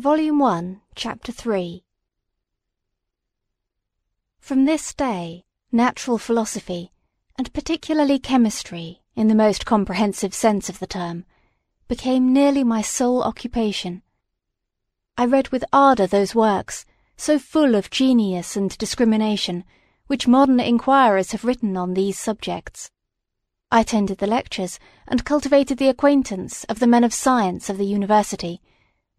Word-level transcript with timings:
Volume 0.00 0.38
1, 0.38 0.80
Chapter 0.94 1.30
3 1.30 1.84
From 4.38 4.64
this 4.64 4.94
day, 4.94 5.44
natural 5.70 6.16
philosophy, 6.16 6.90
and 7.36 7.52
particularly 7.52 8.18
chemistry, 8.18 9.02
in 9.14 9.28
the 9.28 9.34
most 9.34 9.66
comprehensive 9.66 10.32
sense 10.32 10.70
of 10.70 10.78
the 10.78 10.86
term, 10.86 11.26
became 11.86 12.32
nearly 12.32 12.64
my 12.64 12.80
sole 12.80 13.22
occupation. 13.22 14.00
I 15.18 15.26
read 15.26 15.48
with 15.48 15.66
ardour 15.70 16.06
those 16.06 16.34
works, 16.34 16.86
so 17.18 17.38
full 17.38 17.74
of 17.74 17.90
genius 17.90 18.56
and 18.56 18.78
discrimination, 18.78 19.64
which 20.06 20.26
modern 20.26 20.60
inquirers 20.60 21.32
have 21.32 21.44
written 21.44 21.76
on 21.76 21.92
these 21.92 22.18
subjects. 22.18 22.90
I 23.70 23.80
attended 23.80 24.16
the 24.16 24.26
lectures, 24.26 24.78
and 25.06 25.26
cultivated 25.26 25.76
the 25.76 25.90
acquaintance 25.90 26.64
of 26.70 26.78
the 26.78 26.86
men 26.86 27.04
of 27.04 27.12
science 27.12 27.68
of 27.68 27.76
the 27.76 27.84
university, 27.84 28.62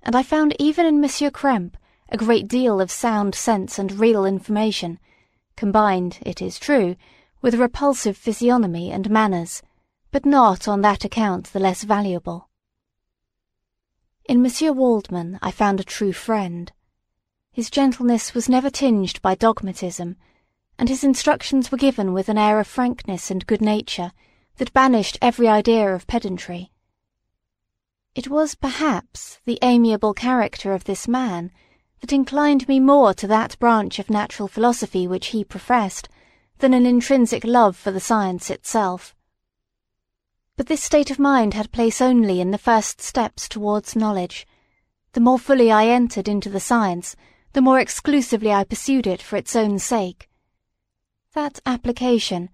and 0.04 0.16
I 0.16 0.24
found 0.24 0.56
even 0.60 0.86
in 0.86 1.00
Monsieur 1.00 1.30
Krempe 1.30 1.78
a 2.10 2.18
great 2.18 2.48
deal 2.48 2.82
of 2.82 2.92
sound 2.92 3.36
sense 3.36 3.80
and 3.80 4.00
real 4.00 4.26
information, 4.26 5.00
combined, 5.56 6.20
it 6.22 6.42
is 6.42 6.60
true, 6.60 6.96
with 7.42 7.54
a 7.54 7.58
repulsive 7.58 8.18
physiognomy 8.18 8.92
and 8.92 9.10
manners, 9.10 9.62
but 10.12 10.26
not 10.26 10.68
on 10.68 10.82
that 10.82 11.06
account 11.06 11.54
the 11.54 11.60
less 11.60 11.84
valuable. 11.84 12.50
In 14.26 14.42
Monsieur 14.42 14.72
Waldman 14.72 15.40
I 15.42 15.52
found 15.52 15.80
a 15.80 15.84
true 15.84 16.14
friend. 16.14 16.72
His 17.52 17.70
gentleness 17.70 18.34
was 18.34 18.50
never 18.50 18.70
tinged 18.70 19.22
by 19.22 19.36
dogmatism, 19.36 20.16
and 20.78 20.90
his 20.90 21.04
instructions 21.04 21.72
were 21.72 21.78
given 21.78 22.14
with 22.14 22.30
an 22.30 22.38
air 22.38 22.60
of 22.60 22.68
frankness 22.68 23.32
and 23.32 23.46
good 23.46 23.62
nature 23.62 24.12
that 24.58 24.74
banished 24.74 25.18
every 25.22 25.48
idea 25.48 25.94
of 25.94 26.08
pedantry. 26.08 26.72
It 28.14 28.28
was, 28.28 28.56
perhaps, 28.56 29.40
the 29.46 29.58
amiable 29.62 30.14
character 30.14 30.74
of 30.74 30.84
this 30.84 31.08
man 31.08 31.52
that 32.02 32.12
inclined 32.12 32.68
me 32.68 32.80
more 32.80 33.14
to 33.14 33.28
that 33.28 33.58
branch 33.58 34.00
of 34.00 34.10
natural 34.10 34.50
philosophy 34.50 35.08
which 35.08 35.28
he 35.28 35.46
professed, 35.46 36.10
than 36.60 36.74
an 36.74 36.86
intrinsic 36.86 37.46
love 37.46 37.78
for 37.78 37.92
the 37.92 38.02
science 38.02 38.50
itself. 38.50 39.16
But 40.58 40.68
this 40.68 40.84
state 40.84 41.10
of 41.10 41.20
mind 41.20 41.54
had 41.54 41.72
place 41.72 42.02
only 42.02 42.42
in 42.42 42.52
the 42.52 42.58
first 42.58 43.00
steps 43.00 43.48
towards 43.48 43.96
knowledge. 43.96 44.46
The 45.14 45.22
more 45.22 45.40
fully 45.40 45.72
I 45.72 45.88
entered 45.88 46.28
into 46.28 46.50
the 46.50 46.60
science, 46.60 47.16
the 47.54 47.62
more 47.62 47.80
exclusively 47.80 48.52
I 48.52 48.66
pursued 48.66 49.08
it 49.08 49.22
for 49.22 49.38
its 49.38 49.56
own 49.56 49.80
sake. 49.80 50.30
That 51.34 51.60
application, 51.66 52.50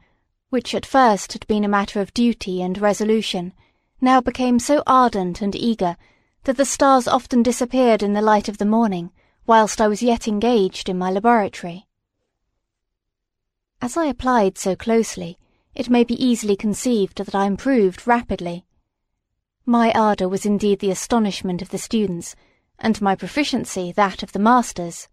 which 0.49 0.75
at 0.75 0.85
first 0.85 1.33
had 1.33 1.47
been 1.47 1.65
a 1.65 1.69
matter 1.69 1.99
of 1.99 2.13
duty 2.13 2.61
and 2.61 2.77
resolution, 2.77 3.53
now 3.99 4.21
became 4.21 4.59
so 4.59 4.83
ardent 4.85 5.41
and 5.41 5.55
eager 5.55 5.97
that 6.43 6.57
the 6.57 6.65
stars 6.65 7.07
often 7.07 7.43
disappeared 7.43 8.03
in 8.03 8.13
the 8.13 8.21
light 8.21 8.47
of 8.47 8.57
the 8.57 8.65
morning 8.65 9.11
whilst 9.45 9.79
I 9.79 9.87
was 9.87 10.03
yet 10.03 10.27
engaged 10.27 10.89
in 10.89 10.97
my 10.97 11.09
laboratory. 11.09 11.87
As 13.81 13.95
I 13.95 14.05
applied 14.05 14.57
so 14.57 14.75
closely, 14.75 15.37
it 15.73 15.89
may 15.89 16.03
be 16.03 16.21
easily 16.23 16.55
conceived 16.55 17.17
that 17.17 17.35
I 17.35 17.45
improved 17.45 18.07
rapidly. 18.07 18.65
My 19.65 19.91
ardour 19.91 20.27
was 20.27 20.45
indeed 20.45 20.79
the 20.79 20.91
astonishment 20.91 21.61
of 21.61 21.69
the 21.69 21.77
students, 21.77 22.35
and 22.79 23.01
my 23.01 23.15
proficiency 23.15 23.91
that 23.91 24.23
of 24.23 24.31
the 24.31 24.39
masters. 24.39 25.07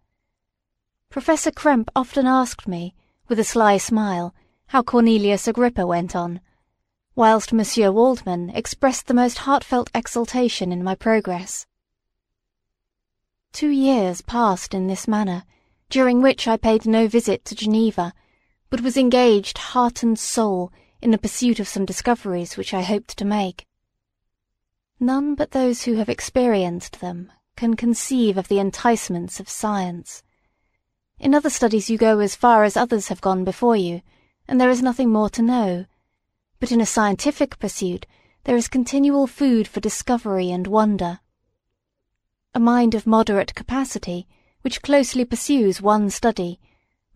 Professor 1.10 1.50
Krempe 1.50 1.90
often 1.94 2.26
asked 2.26 2.66
me, 2.66 2.94
with 3.28 3.38
a 3.38 3.44
sly 3.44 3.76
smile, 3.76 4.34
how 4.68 4.82
Cornelius 4.82 5.46
Agrippa 5.46 5.86
went 5.86 6.16
on, 6.16 6.40
whilst 7.16 7.52
Monsieur 7.52 7.92
Waldman 7.92 8.50
expressed 8.50 9.06
the 9.06 9.14
most 9.14 9.38
heartfelt 9.38 9.88
exultation 9.94 10.72
in 10.72 10.82
my 10.82 10.96
progress. 10.96 11.64
Two 13.52 13.70
years 13.70 14.20
passed 14.20 14.74
in 14.74 14.88
this 14.88 15.06
manner, 15.06 15.44
during 15.88 16.20
which 16.20 16.48
I 16.48 16.56
paid 16.56 16.86
no 16.86 17.06
visit 17.06 17.44
to 17.44 17.54
Geneva, 17.54 18.12
but 18.68 18.80
was 18.80 18.96
engaged 18.96 19.58
heart 19.58 20.02
and 20.02 20.18
soul 20.18 20.72
in 21.00 21.12
the 21.12 21.18
pursuit 21.18 21.60
of 21.60 21.68
some 21.68 21.84
discoveries 21.84 22.56
which 22.56 22.74
I 22.74 22.82
hoped 22.82 23.16
to 23.18 23.24
make. 23.24 23.64
None 24.98 25.36
but 25.36 25.52
those 25.52 25.82
who 25.82 25.94
have 25.94 26.08
experienced 26.08 27.00
them 27.00 27.30
can 27.56 27.74
conceive 27.74 28.36
of 28.36 28.48
the 28.48 28.58
enticements 28.58 29.38
of 29.38 29.48
science. 29.48 30.24
In 31.20 31.32
other 31.32 31.50
studies 31.50 31.88
you 31.88 31.96
go 31.96 32.18
as 32.18 32.34
far 32.34 32.64
as 32.64 32.76
others 32.76 33.06
have 33.06 33.20
gone 33.20 33.44
before 33.44 33.76
you, 33.76 34.02
and 34.48 34.60
there 34.60 34.70
is 34.70 34.82
nothing 34.82 35.10
more 35.10 35.30
to 35.30 35.42
know 35.42 35.86
but 36.64 36.72
in 36.72 36.80
a 36.80 36.86
scientific 36.86 37.58
pursuit 37.58 38.06
there 38.44 38.56
is 38.56 38.68
continual 38.68 39.26
food 39.26 39.68
for 39.68 39.80
discovery 39.80 40.50
and 40.50 40.66
wonder. 40.66 41.20
A 42.54 42.58
mind 42.58 42.94
of 42.94 43.06
moderate 43.06 43.54
capacity, 43.54 44.26
which 44.62 44.80
closely 44.80 45.26
pursues 45.26 45.82
one 45.82 46.08
study, 46.08 46.58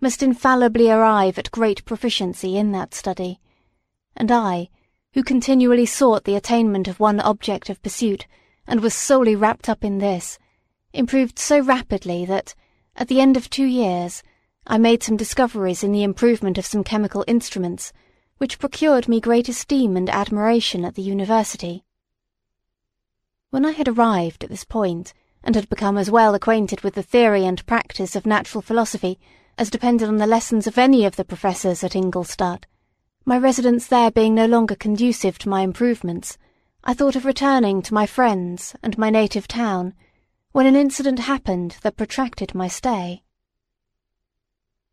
must 0.03 0.23
infallibly 0.23 0.91
arrive 0.91 1.39
at 1.39 1.51
great 1.51 1.83
proficiency 1.87 2.59
in 2.59 2.73
that 2.73 2.93
study, 2.93 3.41
and 4.15 4.31
I, 4.31 4.69
who 5.15 5.23
continually 5.23 5.87
sought 5.87 6.25
the 6.25 6.37
attainment 6.37 6.87
of 6.87 7.01
one 7.01 7.19
object 7.19 7.71
of 7.71 7.83
pursuit, 7.83 8.27
and 8.67 8.81
was 8.81 8.93
solely 8.93 9.35
wrapped 9.35 9.71
up 9.71 9.83
in 9.83 9.97
this, 9.97 10.39
improved 10.93 11.39
so 11.39 11.59
rapidly 11.59 12.27
that, 12.27 12.55
at 12.97 13.09
the 13.09 13.19
end 13.19 13.35
of 13.35 13.49
two 13.49 13.65
years, 13.65 14.23
I 14.67 14.77
made 14.77 15.03
some 15.03 15.17
discoveries 15.17 15.83
in 15.83 15.93
the 15.93 16.03
improvement 16.03 16.59
of 16.59 16.67
some 16.67 16.85
chemical 16.85 17.25
instruments 17.27 17.95
which 18.39 18.59
procured 18.59 19.09
me 19.09 19.21
great 19.21 19.49
esteem 19.49 19.97
and 19.97 20.09
admiration 20.09 20.85
at 20.85 20.95
the 20.95 21.03
university. 21.03 21.85
When 23.51 23.67
I 23.67 23.73
had 23.73 23.89
arrived 23.89 24.45
at 24.45 24.51
this 24.51 24.65
point, 24.65 25.13
and 25.43 25.55
had 25.55 25.69
become 25.69 25.99
as 25.99 26.11
well 26.11 26.35
acquainted 26.35 26.83
with 26.83 26.95
the 26.95 27.03
theory 27.03 27.45
and 27.45 27.65
practice 27.67 28.15
of 28.15 28.27
natural 28.27 28.63
philosophy 28.63 29.19
as 29.57 29.71
depended 29.71 30.09
on 30.09 30.19
the 30.19 30.27
lessons 30.27 30.67
of 30.67 30.79
any 30.79 31.05
of 31.05 31.17
the 31.17 31.25
professors 31.25 31.83
at 31.83 31.97
Ingolstadt, 31.97 32.67
my 33.25 33.37
residence 33.37 33.87
there 33.87 34.11
being 34.11 34.35
no 34.35 34.47
longer 34.47 34.75
conducive 34.75 35.37
to 35.39 35.49
my 35.49 35.63
improvements, 35.63 36.39
I 36.85 36.95
thought 36.95 37.17
of 37.17 37.25
returning 37.25 37.83
to 37.83 37.95
my 37.95 38.07
friends 38.07 38.77
and 38.83 38.97
my 38.97 39.11
native 39.11 39.49
town, 39.49 39.95
when 40.53 40.67
an 40.67 40.77
incident 40.77 41.19
happened 41.21 41.77
that 41.83 41.97
protracted 41.97 42.55
my 42.55 42.69
stay. 42.69 43.23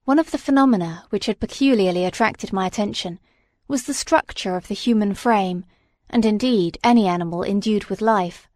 One 0.06 0.20
of 0.20 0.32
the 0.32 0.38
phenomena 0.38 1.06
which 1.12 1.28
had 1.28 1.40
peculiarly 1.40 2.06
attracted 2.06 2.52
my 2.52 2.66
attention 2.66 3.20
was 3.68 3.84
the 3.84 3.94
structure 3.94 4.56
of 4.56 4.68
the 4.68 4.76
human 4.76 5.14
frame, 5.14 5.66
and 6.10 6.26
indeed 6.26 6.78
any 6.84 7.08
animal 7.08 7.44
endued 7.44 7.86
with 7.86 8.02
life. 8.02 8.48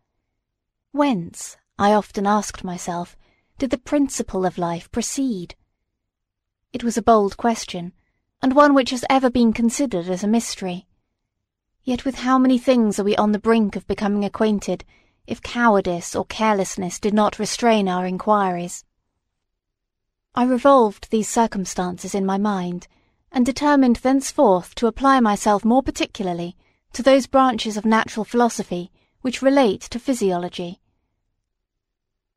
Whence, 0.92 1.58
I 1.78 1.94
often 1.94 2.28
asked 2.28 2.64
myself, 2.64 3.18
did 3.58 3.72
the 3.72 3.78
principle 3.78 4.46
of 4.46 4.58
life 4.58 4.92
proceed? 4.92 5.56
It 6.72 6.84
was 6.84 6.97
a 6.97 7.02
bold 7.02 7.38
question, 7.38 7.94
and 8.42 8.56
one 8.56 8.74
which 8.74 8.92
has 8.92 9.03
ever 9.09 9.30
been 9.30 9.52
considered 9.52 10.08
as 10.08 10.24
a 10.24 10.28
mystery. 10.28 10.88
Yet 11.84 12.06
with 12.06 12.16
how 12.16 12.38
many 12.38 12.58
things 12.58 13.00
are 13.00 13.03
we 13.03 13.16
on 13.16 13.31
the 13.31 13.40
brink 13.40 13.76
of 13.76 13.88
becoming 13.88 14.24
acquainted, 14.24 14.86
if 15.26 15.41
cowardice 15.41 16.16
or 16.16 16.26
carelessness 16.26 17.00
did 17.00 17.14
not 17.14 17.40
restrain 17.40 17.88
our 17.88 18.06
inquiries. 18.06 18.86
I 20.36 20.44
revolved 20.44 21.09
these 21.09 21.28
circumstances 21.28 22.14
in 22.14 22.26
my 22.26 22.38
mind, 22.38 22.88
and 23.31 23.45
determined 23.45 23.97
thenceforth 23.97 24.73
to 24.75 24.88
apply 24.88 25.19
myself 25.19 25.63
more 25.63 25.84
particularly 25.84 26.56
to 26.94 27.03
those 27.03 27.28
branches 27.28 27.78
of 27.78 27.85
natural 27.85 28.23
philosophy 28.23 28.91
which 29.22 29.41
relate 29.41 29.81
to 29.81 30.00
physiology. 30.00 30.79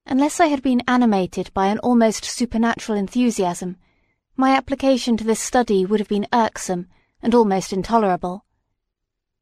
Unless 0.05 0.41
I 0.41 0.47
had 0.47 0.63
been 0.63 0.83
animated 0.89 1.53
by 1.55 1.69
an 1.69 1.79
almost 1.79 2.25
supernatural 2.25 2.99
enthusiasm, 2.99 3.77
my 4.37 4.51
application 4.57 5.17
to 5.17 5.25
this 5.25 5.41
study 5.41 5.87
would 5.87 6.01
have 6.01 6.09
been 6.09 6.27
irksome 6.33 6.89
and 7.23 7.35
almost 7.35 7.73
intolerable. 7.73 8.45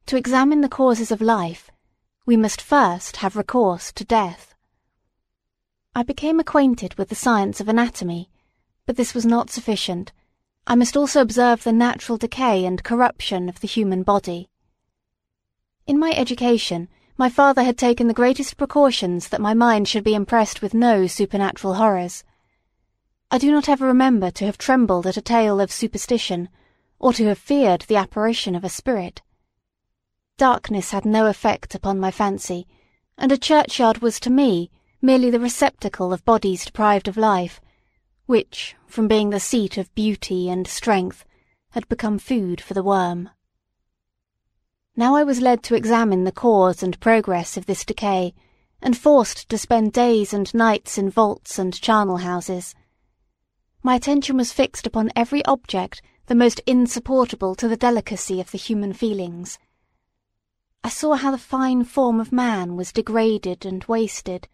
To 0.07 0.17
examine 0.17 0.61
the 0.61 0.69
causes 0.69 1.11
of 1.11 1.21
life, 1.21 1.71
we 2.27 2.37
must 2.37 2.61
first 2.61 3.17
have 3.17 3.37
recourse 3.37 3.91
to 3.93 4.05
death. 4.05 4.55
I 5.95 6.03
became 6.03 6.39
acquainted 6.39 6.95
with 6.95 7.09
the 7.09 7.15
science 7.15 7.61
of 7.61 7.69
anatomy, 7.69 8.29
but 8.87 8.97
this 8.97 9.15
was 9.15 9.25
not 9.25 9.51
sufficient 9.51 10.13
I 10.67 10.75
must 10.75 10.97
also 10.97 11.21
observe 11.21 11.65
the 11.65 11.73
natural 11.73 12.19
decay 12.19 12.65
and 12.65 12.85
corruption 12.85 13.49
of 13.49 13.61
the 13.61 13.67
human 13.67 14.03
body. 14.03 14.49
In 15.87 15.99
my 15.99 16.13
education, 16.13 16.89
my 17.17 17.29
father 17.29 17.65
had 17.65 17.77
taken 17.77 18.07
the 18.07 18.15
greatest 18.15 18.57
precautions 18.57 19.29
that 19.29 19.41
my 19.41 19.53
mind 19.53 19.89
should 19.89 20.05
be 20.05 20.15
impressed 20.15 20.63
with 20.63 20.73
no 20.73 21.07
supernatural 21.07 21.75
horrors. 21.75 22.25
I 23.31 23.39
do 23.39 23.51
not 23.51 23.69
ever 23.69 23.87
remember 23.87 24.31
to 24.31 24.47
have 24.47 24.59
trembled 24.59 25.07
at 25.07 25.17
a 25.17 25.23
tale 25.23 25.61
of 25.61 25.71
superstition, 25.71 26.49
or 26.99 27.13
to 27.15 27.27
have 27.27 27.39
feared 27.39 27.83
the 27.83 27.97
apparition 27.97 28.55
of 28.55 28.65
a 28.65 28.69
spirit. 28.69 29.23
Darkness 30.37 30.91
had 30.91 31.05
no 31.05 31.27
effect 31.27 31.75
upon 31.75 32.01
my 32.01 32.11
fancy, 32.11 32.67
and 33.19 33.31
a 33.31 33.39
churchyard 33.39 33.99
was 33.99 34.19
to 34.21 34.31
me 34.31 34.71
merely 35.03 35.31
the 35.31 35.41
receptacle 35.41 36.13
of 36.13 36.25
bodies 36.25 36.65
deprived 36.65 37.09
of 37.09 37.17
life, 37.17 37.61
which, 38.31 38.77
from 38.87 39.09
being 39.09 39.31
the 39.31 39.41
seat 39.41 39.77
of 39.77 39.93
beauty 39.97 40.49
and 40.49 40.69
strength, 40.69 41.25
had 41.71 41.89
become 41.89 42.17
food 42.17 42.61
for 42.61 42.75
the 42.75 42.83
worm. 42.83 43.29
Now 44.95 45.17
I 45.17 45.25
was 45.25 45.41
led 45.41 45.65
to 45.65 45.75
examine 45.75 46.23
the 46.23 46.31
cause 46.31 46.81
and 46.81 47.01
progress 47.01 47.57
of 47.57 47.67
this 47.67 47.85
decay, 47.85 48.33
and 48.81 48.97
forced 48.97 49.49
to 49.49 49.59
spend 49.59 49.93
days 49.93 50.33
and 50.33 50.55
nights 50.55 50.97
in 50.97 51.11
vaults 51.11 51.59
and 51.59 51.75
charnel 51.75 52.19
houses. 52.19 52.73
My 53.83 53.97
attention 53.97 54.37
was 54.37 54.53
fixed 54.53 54.87
upon 54.87 55.11
every 55.17 55.45
object 55.45 56.01
the 56.27 56.37
most 56.37 56.61
insupportable 56.69 57.57
to 57.57 57.67
the 57.67 57.77
delicacy 57.77 58.41
of 58.41 58.53
the 58.53 58.59
human 58.59 58.93
feelings. 58.93 59.59
I 60.85 60.89
saw 60.89 61.15
how 61.17 61.33
the 61.33 61.37
fine 61.37 61.83
form 61.83 62.21
of 62.21 62.31
man 62.31 62.77
was 62.77 62.93
degraded 62.93 63.67
and 63.67 63.83
wasted. 63.87 64.47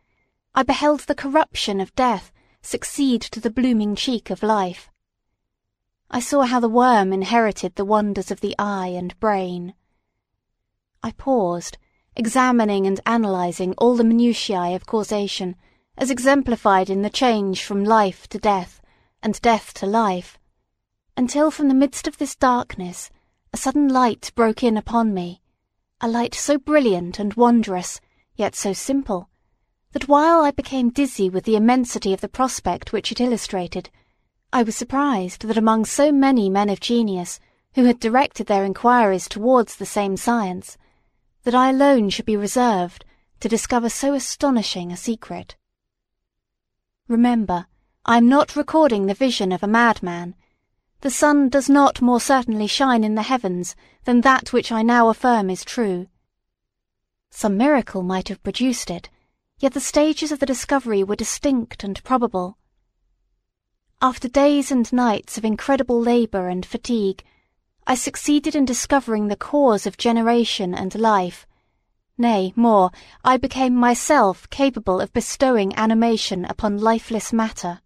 I 0.54 0.62
beheld 0.62 1.00
the 1.00 1.14
corruption 1.14 1.78
of 1.78 1.94
death 1.94 2.32
succeed 2.66 3.22
to 3.22 3.40
the 3.40 3.50
blooming 3.50 3.94
cheek 3.94 4.28
of 4.28 4.42
life. 4.42 4.90
I 6.10 6.20
saw 6.20 6.42
how 6.42 6.60
the 6.60 6.68
worm 6.68 7.12
inherited 7.12 7.76
the 7.76 7.84
wonders 7.84 8.30
of 8.30 8.40
the 8.40 8.54
eye 8.58 8.88
and 8.88 9.18
brain. 9.20 9.74
I 11.02 11.12
paused, 11.12 11.78
examining 12.16 12.86
and 12.86 13.00
analysing 13.06 13.74
all 13.78 13.94
the 13.94 14.04
minutiae 14.04 14.74
of 14.74 14.86
causation, 14.86 15.54
as 15.96 16.10
exemplified 16.10 16.90
in 16.90 17.02
the 17.02 17.10
change 17.10 17.62
from 17.62 17.84
life 17.84 18.28
to 18.28 18.38
death, 18.38 18.80
and 19.22 19.40
death 19.40 19.72
to 19.74 19.86
life, 19.86 20.38
until 21.16 21.50
from 21.50 21.68
the 21.68 21.74
midst 21.74 22.08
of 22.08 22.18
this 22.18 22.34
darkness 22.34 23.10
a 23.52 23.56
sudden 23.56 23.88
light 23.88 24.32
broke 24.34 24.62
in 24.62 24.76
upon 24.76 25.14
me, 25.14 25.40
a 26.00 26.08
light 26.08 26.34
so 26.34 26.58
brilliant 26.58 27.18
and 27.18 27.34
wondrous, 27.34 28.00
yet 28.34 28.54
so 28.54 28.72
simple, 28.72 29.30
that 29.96 30.08
while 30.08 30.42
I 30.42 30.50
became 30.50 30.90
dizzy 30.90 31.30
with 31.30 31.44
the 31.44 31.56
immensity 31.56 32.12
of 32.12 32.20
the 32.20 32.28
prospect 32.28 32.92
which 32.92 33.10
it 33.10 33.18
illustrated, 33.18 33.88
I 34.52 34.62
was 34.62 34.76
surprised 34.76 35.48
that 35.48 35.56
among 35.56 35.86
so 35.86 36.12
many 36.12 36.50
men 36.50 36.68
of 36.68 36.80
genius 36.80 37.40
who 37.76 37.84
had 37.84 37.98
directed 37.98 38.46
their 38.46 38.62
inquiries 38.62 39.26
towards 39.26 39.76
the 39.76 39.86
same 39.86 40.18
science, 40.18 40.76
that 41.44 41.54
I 41.54 41.70
alone 41.70 42.10
should 42.10 42.26
be 42.26 42.36
reserved 42.36 43.06
to 43.40 43.48
discover 43.48 43.88
so 43.88 44.12
astonishing 44.12 44.92
a 44.92 44.98
secret. 44.98 45.56
Remember, 47.08 47.64
I 48.04 48.18
am 48.18 48.28
not 48.28 48.54
recording 48.54 49.06
the 49.06 49.14
vision 49.14 49.50
of 49.50 49.62
a 49.62 49.66
madman. 49.66 50.34
The 51.00 51.08
sun 51.08 51.48
does 51.48 51.70
not 51.70 52.02
more 52.02 52.20
certainly 52.20 52.66
shine 52.66 53.02
in 53.02 53.14
the 53.14 53.22
heavens 53.22 53.74
than 54.04 54.20
that 54.20 54.52
which 54.52 54.70
I 54.70 54.82
now 54.82 55.08
affirm 55.08 55.48
is 55.48 55.64
true. 55.64 56.08
Some 57.30 57.56
miracle 57.56 58.02
might 58.02 58.28
have 58.28 58.42
produced 58.42 58.90
it, 58.90 59.08
yet 59.58 59.72
the 59.72 59.80
stages 59.80 60.30
of 60.30 60.38
the 60.38 60.46
discovery 60.46 61.02
were 61.02 61.16
distinct 61.16 61.82
and 61.82 62.02
probable. 62.04 62.58
After 64.02 64.28
days 64.28 64.70
and 64.70 64.92
nights 64.92 65.38
of 65.38 65.44
incredible 65.44 66.00
labour 66.00 66.48
and 66.48 66.64
fatigue, 66.64 67.24
I 67.86 67.94
succeeded 67.94 68.54
in 68.54 68.64
discovering 68.64 69.28
the 69.28 69.36
cause 69.36 69.86
of 69.86 69.96
generation 69.96 70.74
and 70.74 70.94
life. 70.94 71.46
Nay, 72.18 72.52
more, 72.56 72.90
I 73.24 73.36
became 73.36 73.74
myself 73.74 74.48
capable 74.50 75.00
of 75.00 75.12
bestowing 75.12 75.76
animation 75.76 76.44
upon 76.44 76.78
lifeless 76.78 77.32
matter. 77.32 77.80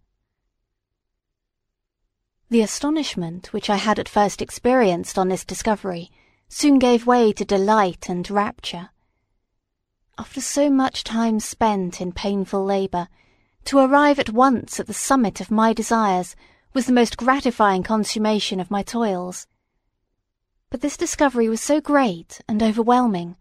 The 2.49 2.63
astonishment 2.63 3.53
which 3.53 3.71
I 3.71 3.77
had 3.77 4.01
at 4.01 4.09
first 4.09 4.43
experienced 4.43 5.17
on 5.17 5.29
this 5.29 5.45
discovery 5.45 6.11
soon 6.49 6.81
gave 6.81 7.07
way 7.07 7.33
to 7.33 7.45
delight 7.45 8.09
and 8.09 8.29
rapture. 8.29 8.91
After 10.21 10.43
so 10.43 10.69
much 10.69 11.03
time 11.03 11.41
spent 11.41 11.99
in 11.99 12.13
painful 12.13 12.63
labour, 12.63 13.09
to 13.65 13.79
arrive 13.79 14.19
at 14.19 14.29
once 14.29 14.79
at 14.79 14.87
the 14.87 14.93
summit 14.93 15.41
of 15.41 15.51
my 15.51 15.73
desires 15.73 16.37
was 16.75 16.85
the 16.85 16.93
most 16.93 17.17
gratifying 17.17 17.83
consummation 17.83 18.61
of 18.61 18.71
my 18.71 18.83
toils. 18.83 19.47
But 20.69 20.83
this 20.83 20.99
discovery 20.99 21.49
was 21.49 21.63
so 21.63 21.81
great 21.81 22.43
and 22.47 22.63
overwhelming 22.63 23.39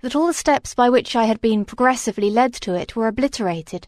that 0.00 0.16
all 0.16 0.26
the 0.26 0.32
steps 0.32 0.74
by 0.74 0.88
which 0.88 1.14
I 1.14 1.24
had 1.24 1.42
been 1.42 1.66
progressively 1.66 2.30
led 2.30 2.54
to 2.62 2.74
it 2.74 2.96
were 2.96 3.08
obliterated, 3.08 3.86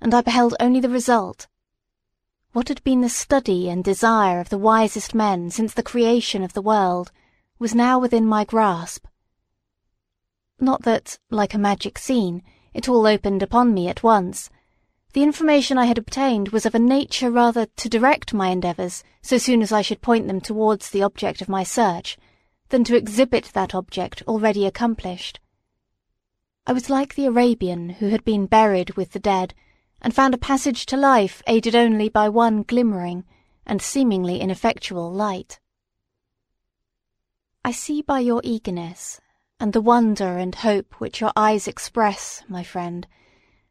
and 0.00 0.14
I 0.14 0.22
beheld 0.22 0.54
only 0.60 0.80
the 0.80 0.88
result. 0.88 1.46
What 2.54 2.68
had 2.68 2.82
been 2.84 3.02
the 3.02 3.10
study 3.10 3.68
and 3.68 3.84
desire 3.84 4.40
of 4.40 4.48
the 4.48 4.56
wisest 4.56 5.14
men 5.14 5.50
since 5.50 5.74
the 5.74 5.82
creation 5.82 6.42
of 6.42 6.54
the 6.54 6.62
world 6.62 7.12
was 7.58 7.74
now 7.74 7.98
within 7.98 8.24
my 8.24 8.46
grasp. 8.46 9.04
Not 10.62 10.82
that, 10.82 11.18
like 11.28 11.54
a 11.54 11.58
magic 11.58 11.98
scene, 11.98 12.44
it 12.72 12.88
all 12.88 13.04
opened 13.04 13.42
upon 13.42 13.74
me 13.74 13.88
at 13.88 14.04
once, 14.04 14.48
the 15.12 15.24
information 15.24 15.76
I 15.76 15.86
had 15.86 15.98
obtained 15.98 16.50
was 16.50 16.64
of 16.64 16.72
a 16.72 16.78
nature 16.78 17.32
rather 17.32 17.66
to 17.66 17.88
direct 17.88 18.32
my 18.32 18.50
endeavours 18.50 19.02
so 19.22 19.38
soon 19.38 19.60
as 19.60 19.72
I 19.72 19.82
should 19.82 20.00
point 20.00 20.28
them 20.28 20.40
towards 20.40 20.90
the 20.90 21.02
object 21.02 21.42
of 21.42 21.48
my 21.48 21.64
search, 21.64 22.16
than 22.68 22.84
to 22.84 22.96
exhibit 22.96 23.46
that 23.54 23.74
object 23.74 24.22
already 24.28 24.64
accomplished. 24.64 25.40
I 26.64 26.72
was 26.72 26.88
like 26.88 27.16
the 27.16 27.26
Arabian 27.26 27.90
who 27.90 28.10
had 28.10 28.24
been 28.24 28.46
buried 28.46 28.94
with 28.94 29.10
the 29.10 29.18
dead, 29.18 29.54
and 30.00 30.14
found 30.14 30.32
a 30.32 30.38
passage 30.38 30.86
to 30.86 30.96
life 30.96 31.42
aided 31.48 31.74
only 31.74 32.08
by 32.08 32.28
one 32.28 32.62
glimmering, 32.62 33.24
and 33.66 33.82
seemingly 33.82 34.38
ineffectual 34.40 35.12
light. 35.12 35.58
I 37.64 37.72
see 37.72 38.00
by 38.00 38.20
your 38.20 38.40
eagerness, 38.44 39.20
and 39.62 39.72
the 39.72 39.80
wonder 39.80 40.38
and 40.38 40.56
hope 40.56 41.00
which 41.00 41.20
your 41.20 41.30
eyes 41.36 41.68
express, 41.68 42.42
my 42.48 42.64
friend, 42.64 43.06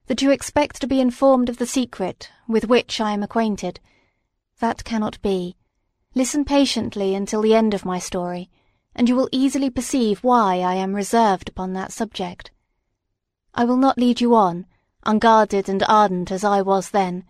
that 0.08 0.22
you 0.22 0.32
expect 0.32 0.80
to 0.80 0.88
be 0.88 1.02
informed 1.02 1.50
of 1.50 1.58
the 1.58 1.66
secret 1.66 2.30
with 2.48 2.70
which 2.70 3.02
I 3.02 3.12
am 3.12 3.22
acquainted. 3.22 3.78
That 4.62 4.86
cannot 4.86 5.22
be. 5.22 5.58
Listen 6.16 6.46
patiently 6.46 7.14
until 7.14 7.42
the 7.42 7.54
end 7.54 7.74
of 7.74 7.84
my 7.84 8.00
story, 8.00 8.50
and 8.96 9.10
you 9.10 9.18
will 9.18 9.28
easily 9.34 9.70
perceive 9.70 10.24
why 10.24 10.62
I 10.62 10.76
am 10.76 10.96
reserved 10.96 11.50
upon 11.50 11.74
that 11.74 11.92
subject. 11.92 12.52
I 13.54 13.66
will 13.66 13.76
not 13.76 13.98
lead 13.98 14.22
you 14.22 14.34
on, 14.34 14.68
unguarded 15.06 15.68
and 15.68 15.84
ardent 15.90 16.32
as 16.32 16.46
I 16.46 16.62
was 16.62 16.92
then, 16.92 17.26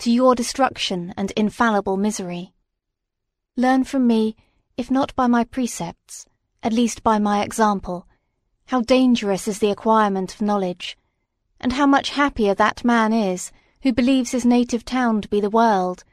to 0.00 0.12
your 0.12 0.34
destruction 0.34 1.14
and 1.16 1.30
infallible 1.30 1.96
misery. 1.96 2.52
Learn 3.56 3.84
from 3.84 4.06
me, 4.06 4.36
if 4.76 4.90
not 4.90 5.16
by 5.16 5.28
my 5.28 5.44
precepts, 5.44 6.26
at 6.62 6.72
least 6.72 7.02
by 7.02 7.18
my 7.18 7.42
example, 7.42 8.06
how 8.66 8.80
dangerous 8.80 9.48
is 9.48 9.58
the 9.58 9.70
acquirement 9.70 10.34
of 10.34 10.40
knowledge, 10.40 10.96
and 11.60 11.72
how 11.72 11.86
much 11.86 12.10
happier 12.10 12.54
that 12.54 12.84
man 12.84 13.12
is 13.12 13.52
who 13.82 13.92
believes 13.92 14.30
his 14.30 14.44
native 14.44 14.84
town 14.84 15.20
to 15.20 15.28
be 15.28 15.40
the 15.40 15.50
world, 15.50 16.04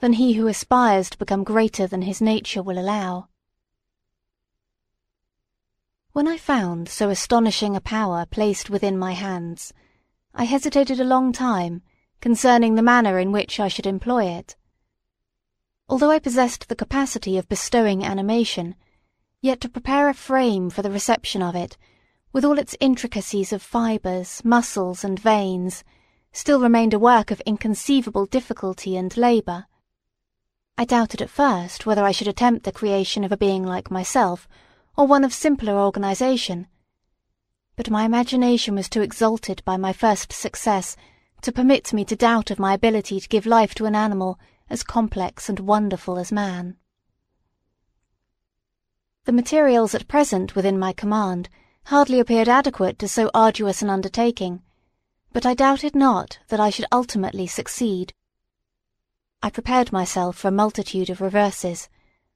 than 0.00 0.14
he 0.14 0.34
who 0.34 0.46
aspires 0.46 1.08
to 1.08 1.18
become 1.18 1.44
greater 1.44 1.86
than 1.86 2.02
his 2.02 2.20
nature 2.20 2.62
will 2.62 2.78
allow. 2.78 3.28
When 6.12 6.28
I 6.28 6.36
found 6.36 6.88
so 6.88 7.08
astonishing 7.08 7.74
a 7.74 7.80
power 7.80 8.26
placed 8.26 8.70
within 8.70 8.98
my 8.98 9.12
hands, 9.12 9.72
I 10.34 10.44
hesitated 10.44 11.00
a 11.00 11.04
long 11.04 11.32
time 11.32 11.82
concerning 12.20 12.74
the 12.74 12.82
manner 12.82 13.18
in 13.18 13.32
which 13.32 13.60
I 13.60 13.68
should 13.68 13.86
employ 13.86 14.24
it. 14.26 14.56
Although 15.88 16.10
I 16.10 16.18
possessed 16.18 16.68
the 16.68 16.76
capacity 16.76 17.36
of 17.36 17.48
bestowing 17.48 18.04
animation, 18.04 18.74
yet 19.44 19.60
to 19.60 19.68
prepare 19.68 20.08
a 20.08 20.14
frame 20.14 20.70
for 20.70 20.80
the 20.80 20.90
reception 20.90 21.42
of 21.42 21.54
it 21.54 21.76
with 22.32 22.46
all 22.46 22.58
its 22.58 22.74
intricacies 22.80 23.52
of 23.52 23.60
fibres, 23.60 24.42
muscles, 24.42 25.04
and 25.04 25.20
veins, 25.20 25.84
still 26.32 26.60
remained 26.60 26.94
a 26.94 26.98
work 26.98 27.30
of 27.30 27.42
inconceivable 27.42 28.24
difficulty 28.24 28.96
and 28.96 29.14
labour. 29.18 29.66
I 30.78 30.86
doubted 30.86 31.20
at 31.20 31.28
first 31.28 31.84
whether 31.84 32.02
I 32.02 32.10
should 32.10 32.26
attempt 32.26 32.64
the 32.64 32.72
creation 32.72 33.22
of 33.22 33.30
a 33.30 33.36
being 33.36 33.62
like 33.62 33.90
myself, 33.90 34.48
or 34.96 35.06
one 35.06 35.24
of 35.24 35.34
simpler 35.34 35.74
organisation. 35.74 36.66
But 37.76 37.90
my 37.90 38.04
imagination 38.04 38.74
was 38.74 38.88
too 38.88 39.02
exalted 39.02 39.62
by 39.66 39.76
my 39.76 39.92
first 39.92 40.32
success 40.32 40.96
to 41.42 41.52
permit 41.52 41.92
me 41.92 42.06
to 42.06 42.16
doubt 42.16 42.50
of 42.50 42.58
my 42.58 42.72
ability 42.72 43.20
to 43.20 43.28
give 43.28 43.44
life 43.44 43.74
to 43.74 43.84
an 43.84 43.94
animal 43.94 44.40
as 44.70 44.82
complex 44.82 45.50
and 45.50 45.60
wonderful 45.60 46.18
as 46.18 46.32
man. 46.32 46.78
The 49.24 49.32
materials 49.32 49.94
at 49.94 50.06
present 50.06 50.54
within 50.54 50.78
my 50.78 50.92
command 50.92 51.48
hardly 51.86 52.20
appeared 52.20 52.46
adequate 52.46 52.98
to 52.98 53.08
so 53.08 53.30
arduous 53.32 53.80
an 53.80 53.88
undertaking, 53.88 54.62
but 55.32 55.46
I 55.46 55.54
doubted 55.54 55.96
not 55.96 56.38
that 56.48 56.60
I 56.60 56.68
should 56.68 56.84
ultimately 56.92 57.46
succeed. 57.46 58.12
I 59.42 59.48
prepared 59.48 59.92
myself 59.92 60.36
for 60.36 60.48
a 60.48 60.60
multitude 60.62 61.08
of 61.08 61.22
reverses. 61.22 61.88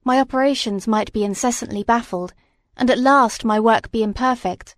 My 0.02 0.18
operations 0.18 0.88
might 0.88 1.12
be 1.12 1.24
incessantly 1.24 1.82
baffled, 1.82 2.32
and 2.74 2.90
at 2.90 2.98
last 2.98 3.44
my 3.44 3.60
work 3.60 3.90
be 3.90 4.02
imperfect. 4.02 4.74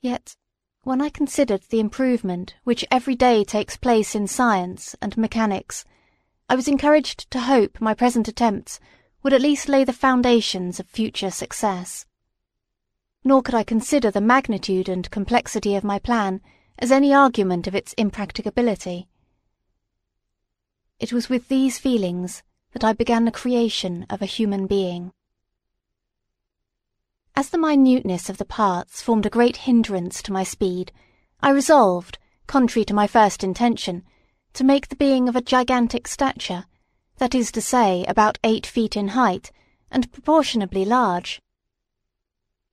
Yet, 0.00 0.34
when 0.82 1.00
I 1.00 1.08
considered 1.08 1.62
the 1.68 1.78
improvement 1.78 2.56
which 2.64 2.84
every 2.90 3.14
day 3.14 3.44
takes 3.44 3.76
place 3.76 4.16
in 4.16 4.26
science 4.26 4.96
and 5.00 5.16
mechanics, 5.16 5.84
I 6.48 6.56
was 6.56 6.66
encouraged 6.66 7.30
to 7.30 7.42
hope 7.42 7.80
my 7.80 7.94
present 7.94 8.26
attempts 8.26 8.80
would 9.22 9.32
at 9.32 9.40
least 9.40 9.68
lay 9.68 9.84
the 9.84 9.92
foundations 9.92 10.80
of 10.80 10.86
future 10.86 11.30
success 11.30 12.06
nor 13.24 13.42
could 13.42 13.54
I 13.54 13.62
consider 13.62 14.10
the 14.10 14.20
magnitude 14.20 14.88
and 14.88 15.10
complexity 15.10 15.76
of 15.76 15.84
my 15.84 15.98
plan 15.98 16.40
as 16.78 16.90
any 16.90 17.14
argument 17.14 17.66
of 17.66 17.74
its 17.74 17.92
impracticability. 17.94 19.08
It 20.98 21.12
was 21.12 21.28
with 21.28 21.48
these 21.48 21.78
feelings 21.78 22.42
that 22.72 22.82
I 22.82 22.92
began 22.92 23.24
the 23.24 23.30
creation 23.30 24.06
of 24.10 24.22
a 24.22 24.26
human 24.26 24.66
being. 24.66 25.12
As 27.36 27.50
the 27.50 27.58
minuteness 27.58 28.28
of 28.28 28.38
the 28.38 28.44
parts 28.44 29.00
formed 29.00 29.26
a 29.26 29.30
great 29.30 29.58
hindrance 29.58 30.22
to 30.22 30.32
my 30.32 30.42
speed, 30.42 30.92
I 31.40 31.50
resolved, 31.50 32.18
contrary 32.46 32.84
to 32.86 32.94
my 32.94 33.06
first 33.06 33.44
intention, 33.44 34.04
to 34.54 34.64
make 34.64 34.88
the 34.88 34.96
being 34.96 35.28
of 35.28 35.36
a 35.36 35.40
gigantic 35.40 36.08
stature, 36.08 36.64
that 37.22 37.36
is 37.36 37.52
to 37.52 37.60
say, 37.60 38.04
about 38.08 38.36
eight 38.42 38.66
feet 38.66 38.96
in 38.96 39.06
height, 39.06 39.52
and 39.92 40.10
proportionably 40.10 40.84
large. 40.84 41.40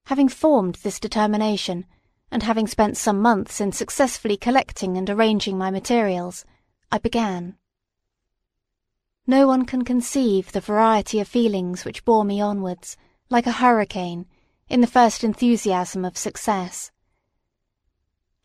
Having 0.06 0.30
formed 0.30 0.74
this 0.82 1.00
determination, 1.00 1.86
and 2.32 2.42
having 2.42 2.66
spent 2.66 2.98
some 2.98 3.22
months 3.22 3.62
in 3.62 3.72
successfully 3.72 4.36
collecting 4.36 4.98
and 4.98 5.08
arranging 5.08 5.56
my 5.56 5.70
materials, 5.70 6.46
I 6.92 6.98
began. 6.98 7.58
No 9.28 9.46
one 9.46 9.68
can 9.68 9.84
conceive 9.84 10.52
the 10.52 10.62
variety 10.62 11.20
of 11.20 11.28
feelings 11.28 11.86
which 11.86 12.04
bore 12.04 12.26
me 12.26 12.42
onwards, 12.42 12.98
like 13.30 13.46
a 13.46 13.52
hurricane, 13.52 14.26
in 14.68 14.82
the 14.82 14.88
first 14.88 15.24
enthusiasm 15.24 16.04
of 16.04 16.18
success. 16.18 16.90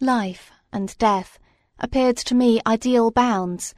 Life 0.00 0.50
and 0.70 0.94
death 0.98 1.38
appeared 1.78 2.18
to 2.18 2.34
me 2.34 2.60
ideal 2.66 3.10
bounds, 3.10 3.74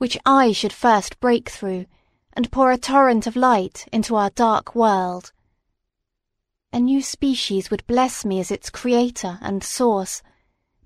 which 0.00 0.16
I 0.24 0.52
should 0.52 0.72
first 0.72 1.20
break 1.20 1.50
through, 1.50 1.84
and 2.32 2.50
pour 2.50 2.72
a 2.72 2.78
torrent 2.78 3.26
of 3.26 3.36
light 3.36 3.86
into 3.92 4.16
our 4.16 4.30
dark 4.30 4.74
world. 4.74 5.30
A 6.72 6.80
new 6.80 7.02
species 7.02 7.70
would 7.70 7.86
bless 7.86 8.24
me 8.24 8.40
as 8.40 8.50
its 8.50 8.70
creator 8.70 9.38
and 9.42 9.62
source. 9.62 10.22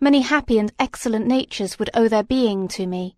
Many 0.01 0.23
happy 0.23 0.59
and 0.59 0.73
excellent 0.81 1.29
natures 1.29 1.79
would 1.79 1.91
owe 1.95 2.09
their 2.09 2.25
being 2.25 2.67
to 2.67 2.89
me. 2.89 3.17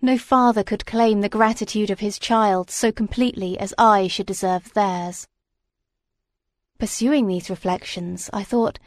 No 0.00 0.16
father 0.16 0.64
could 0.64 0.86
claim 0.86 1.20
the 1.20 1.28
gratitude 1.28 1.90
of 1.90 2.00
his 2.00 2.18
child 2.18 2.70
so 2.70 2.90
completely 2.90 3.58
as 3.58 3.74
I 3.76 4.08
should 4.08 4.26
deserve 4.26 4.72
theirs. 4.72 5.28
Pursuing 6.78 7.26
these 7.26 7.50
reflections, 7.50 8.30
I 8.32 8.42
thought 8.42 8.78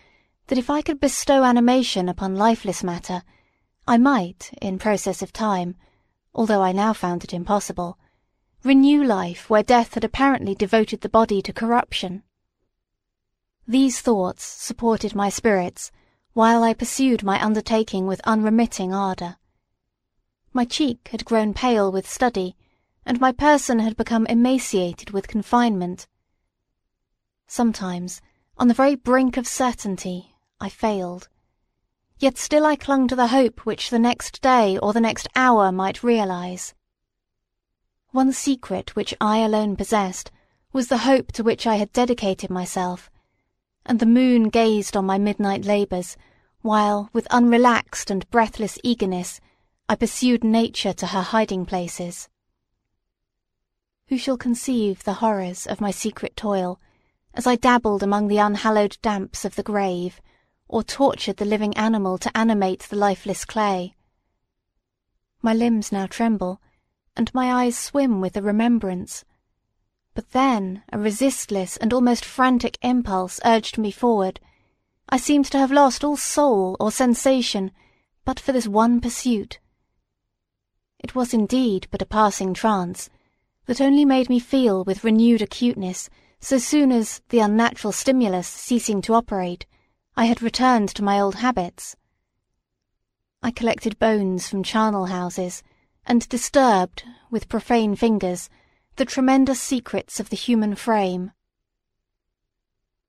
that 0.47 0.57
if 0.57 0.67
I 0.67 0.81
could 0.81 0.99
bestow 0.99 1.43
animation 1.43 2.09
upon 2.09 2.35
lifeless 2.35 2.83
matter, 2.83 3.21
I 3.87 3.97
might, 3.97 4.51
in 4.61 4.79
process 4.79 5.21
of 5.21 5.31
time, 5.31 5.75
although 6.33 6.61
I 6.61 6.71
now 6.71 6.91
found 6.91 7.23
it 7.23 7.33
impossible, 7.33 7.99
renew 8.63 9.03
life 9.03 9.47
where 9.49 9.61
death 9.61 9.93
had 9.93 10.03
apparently 10.03 10.55
devoted 10.55 11.01
the 11.01 11.09
body 11.09 11.41
to 11.43 11.53
corruption. 11.53 12.23
These 13.67 14.01
thoughts 14.01 14.43
supported 14.43 15.13
my 15.13 15.29
spirits 15.29 15.91
while 16.33 16.63
I 16.63 16.73
pursued 16.73 17.23
my 17.23 17.41
undertaking 17.43 18.07
with 18.07 18.21
unremitting 18.23 18.93
ardour. 18.93 19.37
My 20.51 20.65
cheek 20.65 21.09
had 21.11 21.25
grown 21.25 21.53
pale 21.53 21.91
with 21.91 22.09
study, 22.09 22.55
and 23.05 23.19
my 23.19 23.31
person 23.31 23.79
had 23.79 23.95
become 23.95 24.25
emaciated 24.25 25.11
with 25.11 25.27
confinement. 25.27 26.07
Sometimes, 27.45 28.19
on 28.57 28.67
the 28.67 28.73
very 28.73 28.95
brink 28.95 29.37
of 29.37 29.47
certainty, 29.47 30.35
I 30.59 30.69
failed. 30.69 31.29
Yet 32.17 32.37
still 32.37 32.65
I 32.65 32.77
clung 32.77 33.07
to 33.09 33.15
the 33.15 33.27
hope 33.27 33.65
which 33.65 33.89
the 33.89 33.99
next 33.99 34.41
day 34.41 34.77
or 34.77 34.93
the 34.93 35.01
next 35.01 35.27
hour 35.35 35.71
might 35.71 36.03
realize. 36.03 36.73
One 38.11 38.31
secret 38.31 38.95
which 38.95 39.13
I 39.19 39.39
alone 39.39 39.75
possessed 39.75 40.31
was 40.71 40.87
the 40.87 40.99
hope 40.99 41.33
to 41.33 41.43
which 41.43 41.67
I 41.67 41.75
had 41.75 41.91
dedicated 41.91 42.49
myself, 42.49 43.11
and 43.85 43.99
the 43.99 44.05
moon 44.05 44.47
gazed 44.47 44.95
on 44.95 45.05
my 45.05 45.17
midnight 45.17 45.65
labours, 45.65 46.15
while, 46.61 47.09
with 47.11 47.27
unrelaxed 47.27 48.09
and 48.09 48.29
breathless 48.29 48.79
eagerness, 48.81 49.41
I 49.89 49.95
pursued 49.95 50.43
nature 50.43 50.93
to 50.93 51.07
her 51.07 51.21
hiding 51.21 51.65
places. 51.65 52.29
Who 54.07 54.17
shall 54.17 54.37
conceive 54.37 55.03
the 55.03 55.15
horrors 55.15 55.67
of 55.67 55.81
my 55.81 55.91
secret 55.91 56.37
toil, 56.37 56.79
as 57.33 57.45
I 57.45 57.57
dabbled 57.57 58.03
among 58.03 58.29
the 58.29 58.37
unhallowed 58.37 58.97
damps 59.01 59.43
of 59.43 59.55
the 59.55 59.63
grave, 59.63 60.21
or 60.67 60.83
tortured 60.83 61.37
the 61.37 61.45
living 61.45 61.75
animal 61.77 62.17
to 62.17 62.35
animate 62.37 62.81
the 62.81 62.95
lifeless 62.95 63.45
clay? 63.45 63.95
My 65.41 65.53
limbs 65.53 65.91
now 65.91 66.07
tremble, 66.07 66.61
and 67.15 67.33
my 67.33 67.53
eyes 67.53 67.77
swim 67.77 68.21
with 68.21 68.33
the 68.33 68.41
remembrance. 68.41 69.23
But 70.13 70.31
then 70.31 70.83
a 70.91 70.97
resistless 70.97 71.77
and 71.77 71.93
almost 71.93 72.25
frantic 72.25 72.77
impulse 72.81 73.39
urged 73.45 73.77
me 73.77 73.91
forward. 73.91 74.39
I 75.07 75.17
seemed 75.17 75.45
to 75.47 75.59
have 75.59 75.71
lost 75.71 76.03
all 76.03 76.17
soul 76.17 76.75
or 76.79 76.91
sensation, 76.91 77.71
but 78.23 78.39
for 78.39 78.51
this 78.51 78.67
one 78.67 79.01
pursuit. 79.01 79.59
It 80.99 81.13
was 81.13 81.33
indeed 81.33 81.87
but 81.91 82.01
a 82.01 82.05
passing 82.05 82.53
trance, 82.53 83.09
that 83.65 83.81
only 83.81 84.05
made 84.05 84.29
me 84.29 84.39
feel 84.39 84.83
with 84.83 85.03
renewed 85.03 85.41
acuteness 85.41 86.09
so 86.39 86.57
soon 86.57 86.91
as, 86.91 87.21
the 87.29 87.39
unnatural 87.39 87.91
stimulus 87.91 88.47
ceasing 88.47 89.01
to 89.03 89.13
operate, 89.13 89.65
I 90.17 90.25
had 90.25 90.41
returned 90.41 90.87
to 90.95 91.03
my 91.03 91.19
old 91.19 91.35
habits. 91.35 91.97
I 93.43 93.51
collected 93.51 93.99
bones 93.99 94.47
from 94.47 94.63
charnel 94.63 95.07
houses, 95.07 95.61
and 96.05 96.27
disturbed, 96.29 97.03
with 97.29 97.49
profane 97.49 97.97
fingers, 97.97 98.49
the 98.95 99.03
tremendous 99.03 99.59
secrets 99.59 100.21
of 100.21 100.29
the 100.29 100.37
human 100.37 100.75
frame. 100.75 101.33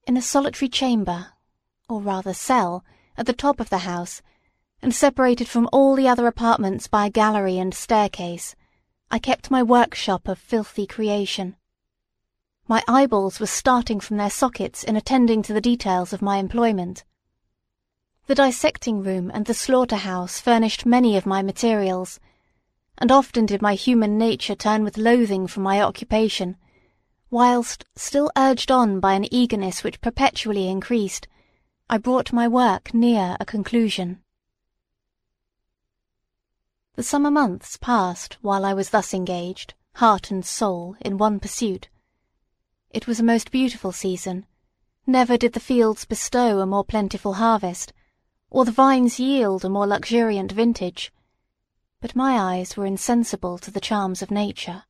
In 0.04 0.16
a 0.16 0.22
solitary 0.22 0.68
chamber, 0.68 1.28
or 1.88 2.00
rather 2.00 2.34
cell, 2.34 2.84
at 3.16 3.26
the 3.26 3.32
top 3.32 3.60
of 3.60 3.70
the 3.70 3.86
house, 3.86 4.20
and 4.82 4.92
separated 4.92 5.48
from 5.48 5.68
all 5.72 5.94
the 5.94 6.08
other 6.08 6.26
apartments 6.26 6.88
by 6.88 7.06
a 7.06 7.10
gallery 7.10 7.56
and 7.56 7.72
staircase, 7.72 8.56
I 9.12 9.20
kept 9.20 9.48
my 9.48 9.62
workshop 9.62 10.26
of 10.26 10.40
filthy 10.40 10.88
creation. 10.88 11.54
My 12.68 12.82
eyeballs 12.88 13.38
were 13.38 13.46
starting 13.46 14.00
from 14.00 14.16
their 14.16 14.30
sockets 14.30 14.82
in 14.82 14.96
attending 14.96 15.40
to 15.42 15.52
the 15.52 15.60
details 15.60 16.12
of 16.12 16.20
my 16.20 16.38
employment. 16.38 17.04
The 18.26 18.34
dissecting 18.34 19.04
room 19.04 19.30
and 19.32 19.46
the 19.46 19.54
slaughter-house 19.54 20.40
furnished 20.40 20.84
many 20.84 21.16
of 21.16 21.26
my 21.26 21.42
materials, 21.42 22.18
and 22.98 23.12
often 23.12 23.46
did 23.46 23.62
my 23.62 23.74
human 23.74 24.18
nature 24.18 24.56
turn 24.56 24.82
with 24.82 24.98
loathing 24.98 25.46
from 25.46 25.62
my 25.62 25.80
occupation, 25.80 26.56
whilst, 27.30 27.84
still 27.94 28.32
urged 28.36 28.72
on 28.72 28.98
by 28.98 29.12
an 29.12 29.32
eagerness 29.32 29.84
which 29.84 30.00
perpetually 30.00 30.68
increased, 30.68 31.28
I 31.88 31.98
brought 31.98 32.32
my 32.32 32.48
work 32.48 32.92
near 32.92 33.36
a 33.38 33.44
conclusion. 33.44 34.22
The 36.96 37.04
summer 37.04 37.30
months 37.30 37.76
passed 37.76 38.38
while 38.40 38.64
I 38.64 38.74
was 38.74 38.90
thus 38.90 39.14
engaged, 39.14 39.74
heart 39.94 40.32
and 40.32 40.44
soul, 40.44 40.96
in 41.00 41.16
one 41.16 41.38
pursuit. 41.38 41.90
It 42.96 43.06
was 43.06 43.20
a 43.20 43.22
most 43.22 43.50
beautiful 43.50 43.92
season. 43.92 44.46
Never 45.06 45.36
did 45.36 45.52
the 45.52 45.60
fields 45.60 46.06
bestow 46.06 46.60
a 46.60 46.66
more 46.66 46.82
plentiful 46.82 47.34
harvest, 47.34 47.92
or 48.48 48.64
the 48.64 48.72
vines 48.72 49.20
yield 49.20 49.66
a 49.66 49.68
more 49.68 49.86
luxuriant 49.86 50.50
vintage. 50.50 51.12
But 52.00 52.16
my 52.16 52.38
eyes 52.38 52.74
were 52.74 52.86
insensible 52.86 53.58
to 53.58 53.70
the 53.70 53.82
charms 53.82 54.22
of 54.22 54.30
nature. 54.30 54.84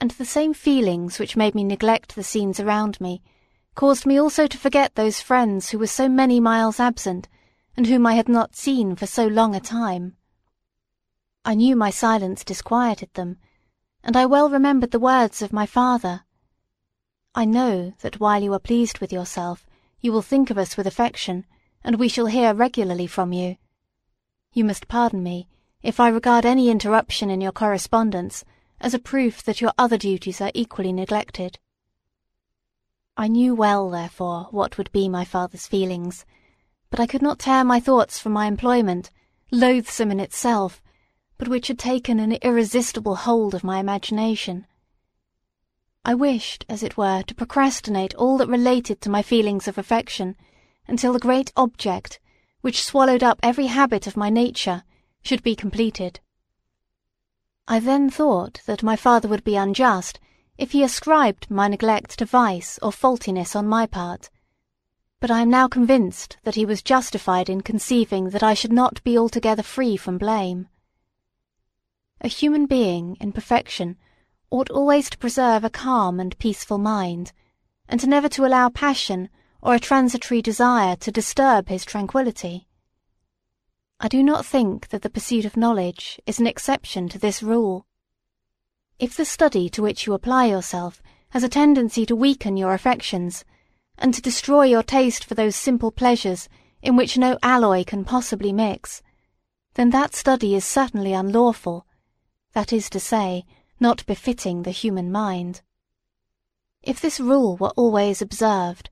And 0.00 0.12
the 0.12 0.24
same 0.24 0.54
feelings 0.54 1.18
which 1.18 1.36
made 1.36 1.54
me 1.54 1.64
neglect 1.64 2.14
the 2.14 2.22
scenes 2.22 2.58
around 2.58 2.98
me 2.98 3.20
caused 3.74 4.06
me 4.06 4.18
also 4.18 4.46
to 4.46 4.56
forget 4.56 4.94
those 4.94 5.20
friends 5.20 5.68
who 5.68 5.78
were 5.78 5.86
so 5.86 6.08
many 6.08 6.40
miles 6.40 6.80
absent, 6.80 7.28
and 7.76 7.86
whom 7.86 8.06
I 8.06 8.14
had 8.14 8.26
not 8.26 8.56
seen 8.56 8.96
for 8.96 9.04
so 9.04 9.26
long 9.26 9.54
a 9.54 9.60
time. 9.60 10.16
I 11.44 11.54
knew 11.54 11.76
my 11.76 11.90
silence 11.90 12.42
disquieted 12.42 13.12
them, 13.12 13.36
and 14.02 14.16
I 14.16 14.24
well 14.24 14.48
remembered 14.48 14.92
the 14.92 14.98
words 14.98 15.42
of 15.42 15.52
my 15.52 15.66
father. 15.66 16.22
I 17.34 17.44
know 17.44 17.92
that 18.00 18.20
while 18.20 18.42
you 18.42 18.52
are 18.54 18.58
pleased 18.58 18.98
with 18.98 19.12
yourself, 19.12 19.66
you 20.00 20.12
will 20.12 20.22
think 20.22 20.50
of 20.50 20.58
us 20.58 20.76
with 20.76 20.86
affection, 20.86 21.44
and 21.84 21.96
we 21.96 22.08
shall 22.08 22.26
hear 22.26 22.54
regularly 22.54 23.06
from 23.06 23.32
you. 23.32 23.56
You 24.52 24.64
must 24.64 24.88
pardon 24.88 25.22
me 25.22 25.46
if 25.82 26.00
I 26.00 26.08
regard 26.08 26.44
any 26.44 26.70
interruption 26.70 27.30
in 27.30 27.40
your 27.40 27.52
correspondence 27.52 28.44
as 28.80 28.94
a 28.94 28.98
proof 28.98 29.42
that 29.44 29.60
your 29.60 29.72
other 29.78 29.98
duties 29.98 30.40
are 30.40 30.50
equally 30.54 30.92
neglected. 30.92 31.58
I 33.16 33.28
knew 33.28 33.54
well, 33.54 33.90
therefore, 33.90 34.48
what 34.50 34.78
would 34.78 34.90
be 34.92 35.08
my 35.08 35.24
father's 35.24 35.66
feelings, 35.66 36.24
but 36.90 37.00
I 37.00 37.06
could 37.06 37.22
not 37.22 37.38
tear 37.38 37.64
my 37.64 37.80
thoughts 37.80 38.18
from 38.18 38.32
my 38.32 38.46
employment, 38.46 39.10
loathsome 39.50 40.10
in 40.10 40.20
itself, 40.20 40.82
but 41.36 41.48
which 41.48 41.68
had 41.68 41.78
taken 41.78 42.20
an 42.20 42.32
irresistible 42.42 43.16
hold 43.16 43.54
of 43.54 43.64
my 43.64 43.78
imagination. 43.78 44.66
I 46.04 46.14
wished, 46.14 46.64
as 46.68 46.82
it 46.82 46.96
were, 46.96 47.22
to 47.22 47.34
procrastinate 47.34 48.14
all 48.14 48.38
that 48.38 48.48
related 48.48 49.00
to 49.02 49.10
my 49.10 49.22
feelings 49.22 49.68
of 49.68 49.78
affection 49.78 50.36
until 50.86 51.12
the 51.12 51.18
great 51.18 51.52
object, 51.56 52.20
which 52.60 52.82
swallowed 52.82 53.22
up 53.22 53.38
every 53.42 53.66
habit 53.66 54.06
of 54.06 54.16
my 54.16 54.30
nature, 54.30 54.84
should 55.22 55.42
be 55.42 55.54
completed. 55.54 56.20
I 57.66 57.80
then 57.80 58.08
thought 58.08 58.62
that 58.66 58.82
my 58.82 58.96
father 58.96 59.28
would 59.28 59.44
be 59.44 59.56
unjust 59.56 60.18
if 60.56 60.72
he 60.72 60.82
ascribed 60.82 61.50
my 61.50 61.68
neglect 61.68 62.18
to 62.18 62.24
vice 62.24 62.78
or 62.82 62.90
faultiness 62.90 63.54
on 63.54 63.68
my 63.68 63.86
part, 63.86 64.30
but 65.20 65.30
I 65.30 65.42
am 65.42 65.50
now 65.50 65.68
convinced 65.68 66.38
that 66.44 66.54
he 66.54 66.64
was 66.64 66.82
justified 66.82 67.50
in 67.50 67.60
conceiving 67.60 68.30
that 68.30 68.42
I 68.42 68.54
should 68.54 68.72
not 68.72 69.02
be 69.04 69.18
altogether 69.18 69.62
free 69.62 69.96
from 69.96 70.16
blame. 70.16 70.68
A 72.20 72.28
human 72.28 72.66
being 72.66 73.16
in 73.20 73.32
perfection 73.32 73.96
ought 74.50 74.70
always 74.70 75.10
to 75.10 75.18
preserve 75.18 75.64
a 75.64 75.70
calm 75.70 76.18
and 76.18 76.38
peaceful 76.38 76.78
mind, 76.78 77.32
and 77.88 78.06
never 78.06 78.28
to 78.28 78.44
allow 78.44 78.68
passion 78.68 79.28
or 79.62 79.74
a 79.74 79.80
transitory 79.80 80.40
desire 80.40 80.96
to 80.96 81.12
disturb 81.12 81.68
his 81.68 81.84
tranquillity. 81.84 82.66
I 84.00 84.08
do 84.08 84.22
not 84.22 84.46
think 84.46 84.88
that 84.88 85.02
the 85.02 85.10
pursuit 85.10 85.44
of 85.44 85.56
knowledge 85.56 86.20
is 86.26 86.38
an 86.38 86.46
exception 86.46 87.08
to 87.08 87.18
this 87.18 87.42
rule. 87.42 87.86
If 88.98 89.16
the 89.16 89.24
study 89.24 89.68
to 89.70 89.82
which 89.82 90.06
you 90.06 90.12
apply 90.12 90.46
yourself 90.46 91.02
has 91.30 91.42
a 91.42 91.48
tendency 91.48 92.06
to 92.06 92.16
weaken 92.16 92.56
your 92.56 92.72
affections, 92.72 93.44
and 93.98 94.14
to 94.14 94.22
destroy 94.22 94.64
your 94.64 94.82
taste 94.82 95.24
for 95.24 95.34
those 95.34 95.56
simple 95.56 95.90
pleasures 95.90 96.48
in 96.80 96.96
which 96.96 97.18
no 97.18 97.36
alloy 97.42 97.82
can 97.84 98.04
possibly 98.04 98.52
mix, 98.52 99.02
then 99.74 99.90
that 99.90 100.14
study 100.14 100.54
is 100.54 100.64
certainly 100.64 101.12
unlawful, 101.12 101.84
that 102.52 102.72
is 102.72 102.88
to 102.90 103.00
say, 103.00 103.44
not 103.80 104.04
befitting 104.06 104.62
the 104.62 104.70
human 104.70 105.10
mind. 105.10 105.62
If 106.82 107.00
this 107.00 107.20
rule 107.20 107.56
were 107.56 107.72
always 107.76 108.22
observed, 108.22 108.90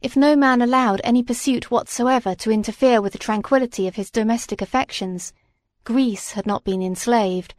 if 0.00 0.16
no 0.16 0.34
man 0.34 0.60
allowed 0.60 1.00
any 1.04 1.22
pursuit 1.22 1.70
whatsoever 1.70 2.34
to 2.34 2.50
interfere 2.50 3.00
with 3.00 3.12
the 3.12 3.18
tranquillity 3.18 3.86
of 3.86 3.94
his 3.94 4.10
domestic 4.10 4.60
affections, 4.60 5.32
Greece 5.84 6.32
had 6.32 6.46
not 6.46 6.64
been 6.64 6.82
enslaved, 6.82 7.54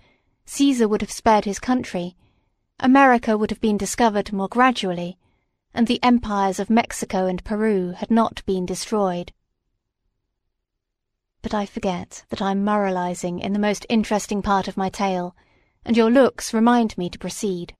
Caesar 0.46 0.88
would 0.88 1.02
have 1.02 1.12
spared 1.12 1.46
his 1.46 1.60
country, 1.60 2.16
America 2.80 3.38
would 3.38 3.50
have 3.50 3.62
been 3.62 3.78
discovered 3.78 4.34
more 4.34 4.50
gradually, 4.50 5.18
and 5.74 5.88
the 5.88 6.04
empires 6.04 6.60
of 6.60 6.70
Mexico 6.70 7.28
and 7.28 7.44
Peru 7.44 7.92
had 7.92 8.12
not 8.12 8.46
been 8.46 8.66
destroyed. 8.66 9.32
But 11.42 11.54
I 11.54 11.66
forget 11.66 12.26
that 12.30 12.42
I 12.42 12.52
am 12.52 12.64
moralizing 12.64 13.40
in 13.40 13.54
the 13.54 13.60
most 13.60 13.86
interesting 13.90 14.42
part 14.42 14.68
of 14.68 14.78
my 14.78 14.90
tale, 14.90 15.36
and 15.86 15.98
your 15.98 16.10
looks 16.10 16.54
remind 16.54 16.98
me 16.98 17.10
to 17.10 17.20
proceed. 17.20 17.76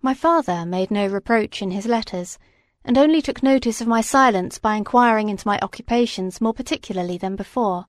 My 0.00 0.14
father 0.14 0.66
made 0.66 0.90
no 0.90 1.06
reproach 1.06 1.62
in 1.62 1.70
his 1.70 1.86
letters, 1.86 2.38
and 2.84 2.98
only 2.98 3.22
took 3.22 3.42
notice 3.42 3.80
of 3.80 3.86
my 3.86 4.00
silence 4.00 4.58
by 4.58 4.74
inquiring 4.74 5.28
into 5.28 5.46
my 5.46 5.58
occupations 5.60 6.40
more 6.40 6.52
particularly 6.52 7.16
than 7.16 7.36
before. 7.36 7.86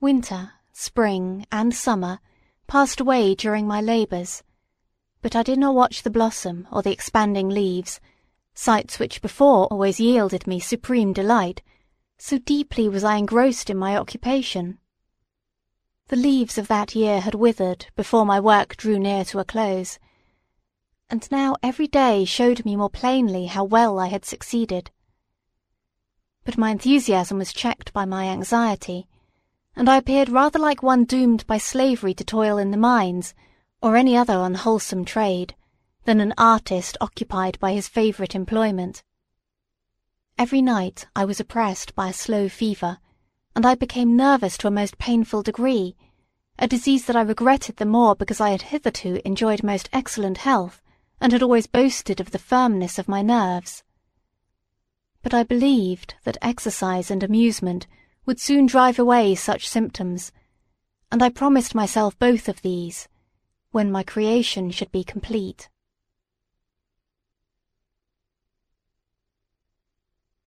Winter, 0.00 0.52
spring, 0.72 1.44
and 1.50 1.74
summer 1.74 2.20
passed 2.68 3.00
away 3.00 3.34
during 3.34 3.66
my 3.66 3.80
labours, 3.80 4.44
but 5.20 5.34
I 5.34 5.42
did 5.42 5.58
not 5.58 5.74
watch 5.74 6.02
the 6.02 6.10
blossom 6.10 6.68
or 6.70 6.82
the 6.82 6.92
expanding 6.92 7.48
leaves, 7.48 7.98
sights 8.54 9.00
which 9.00 9.20
before 9.20 9.66
always 9.66 9.98
yielded 9.98 10.46
me 10.46 10.60
supreme 10.60 11.12
delight, 11.12 11.62
so 12.18 12.38
deeply 12.38 12.88
was 12.88 13.02
I 13.02 13.16
engrossed 13.16 13.70
in 13.70 13.76
my 13.76 13.96
occupation. 13.96 14.78
The 16.08 16.16
leaves 16.16 16.56
of 16.56 16.68
that 16.68 16.94
year 16.94 17.20
had 17.20 17.34
withered 17.34 17.86
before 17.94 18.24
my 18.24 18.40
work 18.40 18.78
drew 18.78 18.98
near 18.98 19.26
to 19.26 19.40
a 19.40 19.44
close, 19.44 19.98
and 21.10 21.30
now 21.30 21.56
every 21.62 21.86
day 21.86 22.24
showed 22.24 22.64
me 22.64 22.76
more 22.76 22.88
plainly 22.88 23.44
how 23.44 23.64
well 23.64 23.98
I 23.98 24.06
had 24.06 24.24
succeeded. 24.24 24.90
But 26.44 26.56
my 26.56 26.70
enthusiasm 26.70 27.36
was 27.36 27.52
checked 27.52 27.92
by 27.92 28.06
my 28.06 28.24
anxiety, 28.24 29.06
and 29.76 29.86
I 29.86 29.98
appeared 29.98 30.30
rather 30.30 30.58
like 30.58 30.82
one 30.82 31.04
doomed 31.04 31.46
by 31.46 31.58
slavery 31.58 32.14
to 32.14 32.24
toil 32.24 32.56
in 32.56 32.70
the 32.70 32.78
mines, 32.78 33.34
or 33.82 33.94
any 33.94 34.16
other 34.16 34.40
unwholesome 34.40 35.04
trade, 35.04 35.54
than 36.04 36.20
an 36.20 36.32
artist 36.38 36.96
occupied 37.02 37.58
by 37.60 37.74
his 37.74 37.86
favourite 37.86 38.34
employment. 38.34 39.02
Every 40.38 40.62
night 40.62 41.06
I 41.14 41.26
was 41.26 41.38
oppressed 41.38 41.94
by 41.94 42.08
a 42.08 42.14
slow 42.14 42.48
fever, 42.48 42.98
and 43.58 43.66
I 43.66 43.74
became 43.74 44.16
nervous 44.16 44.56
to 44.58 44.68
a 44.68 44.70
most 44.70 44.98
painful 44.98 45.42
degree, 45.42 45.96
a 46.60 46.68
disease 46.68 47.06
that 47.06 47.16
I 47.16 47.22
regretted 47.22 47.78
the 47.78 47.84
more 47.84 48.14
because 48.14 48.40
I 48.40 48.50
had 48.50 48.62
hitherto 48.62 49.20
enjoyed 49.24 49.64
most 49.64 49.88
excellent 49.92 50.38
health, 50.38 50.80
and 51.20 51.32
had 51.32 51.42
always 51.42 51.66
boasted 51.66 52.20
of 52.20 52.30
the 52.30 52.38
firmness 52.38 53.00
of 53.00 53.08
my 53.08 53.20
nerves. 53.20 53.82
But 55.22 55.34
I 55.34 55.42
believed 55.42 56.14
that 56.22 56.38
exercise 56.40 57.10
and 57.10 57.24
amusement 57.24 57.88
would 58.26 58.38
soon 58.38 58.66
drive 58.66 58.96
away 58.96 59.34
such 59.34 59.68
symptoms, 59.68 60.30
and 61.10 61.20
I 61.20 61.28
promised 61.28 61.74
myself 61.74 62.16
both 62.16 62.48
of 62.48 62.62
these, 62.62 63.08
when 63.72 63.90
my 63.90 64.04
creation 64.04 64.70
should 64.70 64.92
be 64.92 65.02
complete. 65.02 65.68